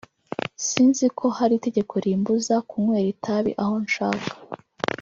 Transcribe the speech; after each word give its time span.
sinzi 0.67 1.05
ko 1.17 1.25
hari 1.37 1.53
itegeko 1.59 1.93
rimbuza 2.05 2.55
kunywera 2.69 3.09
itabi 3.15 3.51
aho 3.63 3.75
nshaka 3.85 4.29